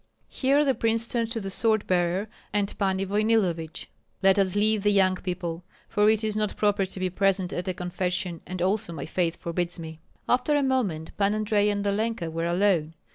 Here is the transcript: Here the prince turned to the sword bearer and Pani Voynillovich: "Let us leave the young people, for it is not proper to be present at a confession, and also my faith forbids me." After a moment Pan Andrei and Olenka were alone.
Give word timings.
Here 0.29 0.65
the 0.65 0.73
prince 0.73 1.07
turned 1.07 1.31
to 1.31 1.39
the 1.39 1.51
sword 1.51 1.85
bearer 1.85 2.27
and 2.51 2.75
Pani 2.79 3.05
Voynillovich: 3.05 3.85
"Let 4.23 4.39
us 4.39 4.55
leave 4.55 4.81
the 4.81 4.89
young 4.91 5.15
people, 5.17 5.63
for 5.87 6.09
it 6.09 6.23
is 6.23 6.35
not 6.35 6.57
proper 6.57 6.85
to 6.87 6.99
be 6.99 7.11
present 7.11 7.53
at 7.53 7.67
a 7.67 7.73
confession, 7.75 8.41
and 8.47 8.63
also 8.63 8.93
my 8.93 9.05
faith 9.05 9.35
forbids 9.37 9.77
me." 9.77 9.99
After 10.27 10.55
a 10.55 10.63
moment 10.63 11.15
Pan 11.17 11.35
Andrei 11.35 11.69
and 11.69 11.85
Olenka 11.85 12.31
were 12.31 12.47
alone. 12.47 12.95